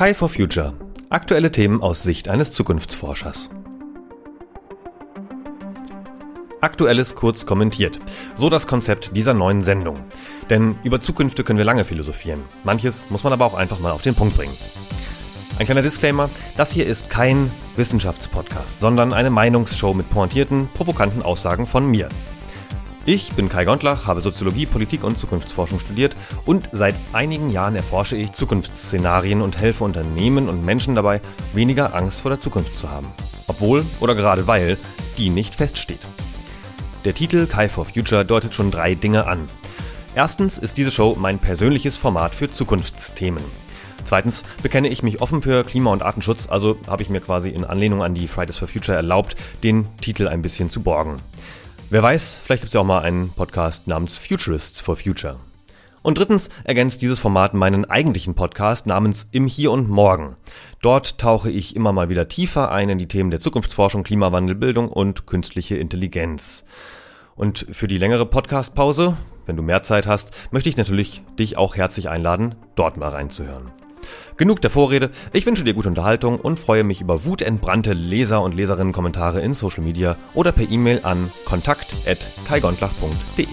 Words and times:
Kai 0.00 0.14
for 0.14 0.30
Future. 0.30 0.72
Aktuelle 1.10 1.52
Themen 1.52 1.82
aus 1.82 2.02
Sicht 2.02 2.30
eines 2.30 2.54
Zukunftsforschers. 2.54 3.50
Aktuelles 6.62 7.14
kurz 7.14 7.44
kommentiert. 7.44 7.98
So 8.34 8.48
das 8.48 8.66
Konzept 8.66 9.14
dieser 9.14 9.34
neuen 9.34 9.60
Sendung. 9.60 9.96
Denn 10.48 10.76
über 10.84 11.00
Zukünfte 11.00 11.44
können 11.44 11.58
wir 11.58 11.66
lange 11.66 11.84
philosophieren. 11.84 12.40
Manches 12.64 13.10
muss 13.10 13.24
man 13.24 13.34
aber 13.34 13.44
auch 13.44 13.52
einfach 13.52 13.78
mal 13.80 13.90
auf 13.90 14.00
den 14.00 14.14
Punkt 14.14 14.34
bringen. 14.38 14.56
Ein 15.58 15.66
kleiner 15.66 15.82
Disclaimer, 15.82 16.30
das 16.56 16.72
hier 16.72 16.86
ist 16.86 17.10
kein 17.10 17.50
Wissenschaftspodcast, 17.76 18.80
sondern 18.80 19.12
eine 19.12 19.28
Meinungsshow 19.28 19.92
mit 19.92 20.08
pointierten, 20.08 20.70
provokanten 20.72 21.20
Aussagen 21.20 21.66
von 21.66 21.86
mir. 21.86 22.08
Ich 23.06 23.32
bin 23.32 23.48
Kai 23.48 23.64
Gondlach, 23.64 24.06
habe 24.06 24.20
Soziologie, 24.20 24.66
Politik 24.66 25.04
und 25.04 25.16
Zukunftsforschung 25.16 25.80
studiert 25.80 26.14
und 26.44 26.68
seit 26.72 26.94
einigen 27.14 27.48
Jahren 27.48 27.74
erforsche 27.74 28.14
ich 28.14 28.32
Zukunftsszenarien 28.32 29.40
und 29.40 29.58
helfe 29.58 29.84
Unternehmen 29.84 30.50
und 30.50 30.66
Menschen 30.66 30.94
dabei, 30.94 31.22
weniger 31.54 31.94
Angst 31.94 32.20
vor 32.20 32.30
der 32.30 32.40
Zukunft 32.40 32.74
zu 32.74 32.90
haben. 32.90 33.06
Obwohl 33.46 33.86
oder 34.00 34.14
gerade 34.14 34.46
weil 34.46 34.76
die 35.16 35.30
nicht 35.30 35.54
feststeht. 35.54 36.00
Der 37.06 37.14
Titel 37.14 37.46
Kai 37.46 37.70
for 37.70 37.86
Future 37.86 38.26
deutet 38.26 38.54
schon 38.54 38.70
drei 38.70 38.94
Dinge 38.94 39.26
an. 39.26 39.46
Erstens 40.14 40.58
ist 40.58 40.76
diese 40.76 40.90
Show 40.90 41.16
mein 41.18 41.38
persönliches 41.38 41.96
Format 41.96 42.34
für 42.34 42.52
Zukunftsthemen. 42.52 43.42
Zweitens 44.04 44.42
bekenne 44.62 44.88
ich 44.88 45.02
mich 45.02 45.22
offen 45.22 45.40
für 45.40 45.64
Klima- 45.64 45.92
und 45.92 46.02
Artenschutz, 46.02 46.48
also 46.50 46.78
habe 46.86 47.02
ich 47.02 47.08
mir 47.08 47.20
quasi 47.20 47.48
in 47.48 47.64
Anlehnung 47.64 48.02
an 48.02 48.14
die 48.14 48.28
Fridays 48.28 48.56
for 48.56 48.68
Future 48.68 48.96
erlaubt, 48.96 49.36
den 49.62 49.86
Titel 50.02 50.28
ein 50.28 50.42
bisschen 50.42 50.68
zu 50.68 50.82
borgen. 50.82 51.16
Wer 51.92 52.04
weiß, 52.04 52.36
vielleicht 52.36 52.62
gibt 52.62 52.68
es 52.68 52.74
ja 52.74 52.82
auch 52.82 52.86
mal 52.86 53.00
einen 53.00 53.30
Podcast 53.30 53.88
namens 53.88 54.16
Futurists 54.16 54.80
for 54.80 54.94
Future. 54.94 55.40
Und 56.02 56.18
drittens 56.18 56.48
ergänzt 56.62 57.02
dieses 57.02 57.18
Format 57.18 57.52
meinen 57.52 57.84
eigentlichen 57.84 58.36
Podcast 58.36 58.86
namens 58.86 59.26
Im 59.32 59.48
Hier 59.48 59.72
und 59.72 59.90
Morgen. 59.90 60.36
Dort 60.82 61.18
tauche 61.18 61.50
ich 61.50 61.74
immer 61.74 61.92
mal 61.92 62.08
wieder 62.08 62.28
tiefer 62.28 62.70
ein 62.70 62.90
in 62.90 62.98
die 62.98 63.08
Themen 63.08 63.32
der 63.32 63.40
Zukunftsforschung, 63.40 64.04
Klimawandel, 64.04 64.54
Bildung 64.54 64.88
und 64.88 65.26
künstliche 65.26 65.78
Intelligenz. 65.78 66.64
Und 67.34 67.66
für 67.72 67.88
die 67.88 67.98
längere 67.98 68.24
Podcastpause, 68.24 69.16
wenn 69.46 69.56
du 69.56 69.64
mehr 69.64 69.82
Zeit 69.82 70.06
hast, 70.06 70.30
möchte 70.52 70.68
ich 70.68 70.76
natürlich 70.76 71.22
dich 71.40 71.58
auch 71.58 71.74
herzlich 71.74 72.08
einladen, 72.08 72.54
dort 72.76 72.98
mal 72.98 73.08
reinzuhören. 73.08 73.72
Genug 74.36 74.60
der 74.60 74.70
Vorrede, 74.70 75.10
ich 75.32 75.46
wünsche 75.46 75.64
dir 75.64 75.74
gute 75.74 75.88
Unterhaltung 75.88 76.38
und 76.38 76.58
freue 76.58 76.84
mich 76.84 77.00
über 77.00 77.24
wutentbrannte 77.24 77.92
Leser- 77.92 78.42
und 78.42 78.54
Leserinnen-Kommentare 78.54 79.40
in 79.40 79.54
Social 79.54 79.82
Media 79.82 80.16
oder 80.34 80.52
per 80.52 80.70
E-Mail 80.70 81.00
an 81.02 81.30
kontakt.kaigontlach.de. 81.44 83.48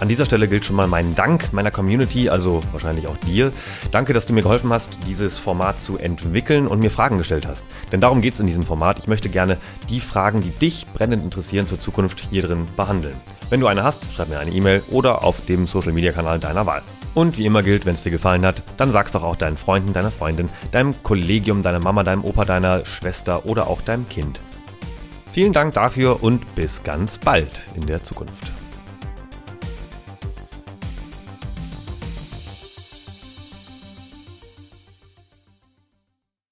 An 0.00 0.08
dieser 0.08 0.24
Stelle 0.24 0.48
gilt 0.48 0.64
schon 0.64 0.76
mal 0.76 0.86
mein 0.86 1.14
Dank 1.14 1.52
meiner 1.52 1.70
Community, 1.70 2.30
also 2.30 2.60
wahrscheinlich 2.72 3.06
auch 3.06 3.18
dir. 3.18 3.52
Danke, 3.92 4.14
dass 4.14 4.24
du 4.24 4.32
mir 4.32 4.40
geholfen 4.40 4.72
hast, 4.72 4.96
dieses 5.06 5.38
Format 5.38 5.82
zu 5.82 5.98
entwickeln 5.98 6.66
und 6.66 6.80
mir 6.80 6.90
Fragen 6.90 7.18
gestellt 7.18 7.46
hast. 7.46 7.66
Denn 7.92 8.00
darum 8.00 8.22
geht 8.22 8.32
es 8.32 8.40
in 8.40 8.46
diesem 8.46 8.62
Format. 8.62 8.98
Ich 8.98 9.08
möchte 9.08 9.28
gerne 9.28 9.58
die 9.90 10.00
Fragen, 10.00 10.40
die 10.40 10.52
dich 10.52 10.86
brennend 10.94 11.22
interessieren, 11.22 11.66
zur 11.66 11.78
Zukunft 11.78 12.18
hier 12.30 12.40
drin 12.40 12.66
behandeln. 12.78 13.14
Wenn 13.50 13.58
du 13.58 13.66
eine 13.66 13.82
hast, 13.82 14.04
schreib 14.14 14.28
mir 14.28 14.38
eine 14.38 14.52
E-Mail 14.52 14.82
oder 14.90 15.24
auf 15.24 15.44
dem 15.44 15.66
Social 15.66 15.92
Media 15.92 16.12
Kanal 16.12 16.38
deiner 16.38 16.66
Wahl. 16.66 16.82
Und 17.14 17.36
wie 17.36 17.46
immer 17.46 17.64
gilt, 17.64 17.84
wenn 17.84 17.96
es 17.96 18.04
dir 18.04 18.12
gefallen 18.12 18.46
hat, 18.46 18.62
dann 18.76 18.92
sag's 18.92 19.10
doch 19.10 19.24
auch 19.24 19.34
deinen 19.34 19.56
Freunden, 19.56 19.92
deiner 19.92 20.12
Freundin, 20.12 20.48
deinem 20.70 20.94
Kollegium, 21.02 21.64
deiner 21.64 21.80
Mama, 21.80 22.04
deinem 22.04 22.24
Opa, 22.24 22.44
deiner 22.44 22.86
Schwester 22.86 23.44
oder 23.46 23.66
auch 23.66 23.82
deinem 23.82 24.08
Kind. 24.08 24.40
Vielen 25.32 25.52
Dank 25.52 25.74
dafür 25.74 26.22
und 26.22 26.54
bis 26.54 26.84
ganz 26.84 27.18
bald 27.18 27.66
in 27.74 27.86
der 27.86 28.04
Zukunft. 28.04 28.49